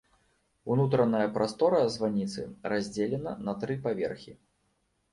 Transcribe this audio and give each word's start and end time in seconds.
Унутраная 0.75 1.27
прастора 1.35 1.83
званіцы 1.97 2.49
раздзелена 2.75 3.39
на 3.47 3.59
тры 3.63 3.81
паверхі. 3.89 4.39